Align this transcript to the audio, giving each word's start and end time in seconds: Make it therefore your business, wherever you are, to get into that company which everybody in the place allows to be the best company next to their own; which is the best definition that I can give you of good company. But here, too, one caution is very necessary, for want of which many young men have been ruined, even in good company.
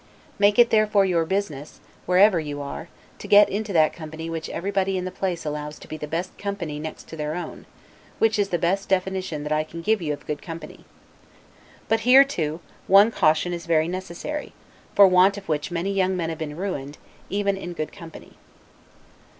Make 0.39 0.57
it 0.57 0.71
therefore 0.71 1.05
your 1.05 1.25
business, 1.25 1.79
wherever 2.07 2.39
you 2.39 2.59
are, 2.59 2.87
to 3.19 3.27
get 3.27 3.49
into 3.49 3.71
that 3.73 3.93
company 3.93 4.31
which 4.31 4.49
everybody 4.49 4.97
in 4.97 5.05
the 5.05 5.11
place 5.11 5.45
allows 5.45 5.77
to 5.77 5.87
be 5.87 5.95
the 5.95 6.07
best 6.07 6.35
company 6.39 6.79
next 6.79 7.07
to 7.09 7.15
their 7.15 7.35
own; 7.35 7.67
which 8.17 8.39
is 8.39 8.49
the 8.49 8.57
best 8.57 8.89
definition 8.89 9.43
that 9.43 9.51
I 9.51 9.63
can 9.63 9.83
give 9.83 10.01
you 10.01 10.11
of 10.13 10.25
good 10.25 10.41
company. 10.41 10.85
But 11.87 11.99
here, 11.99 12.23
too, 12.23 12.61
one 12.87 13.11
caution 13.11 13.53
is 13.53 13.67
very 13.67 13.87
necessary, 13.87 14.53
for 14.95 15.05
want 15.05 15.37
of 15.37 15.47
which 15.47 15.69
many 15.69 15.93
young 15.93 16.17
men 16.17 16.29
have 16.29 16.39
been 16.39 16.57
ruined, 16.57 16.97
even 17.29 17.55
in 17.55 17.73
good 17.73 17.91
company. 17.91 18.37